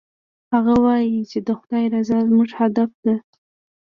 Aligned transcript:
هغه 0.53 0.73
وایي 0.85 1.19
چې 1.31 1.39
د 1.47 1.49
خدای 1.59 1.85
رضا 1.93 2.17
زموږ 2.29 2.49
هدف 2.59 2.91
ده 3.05 3.15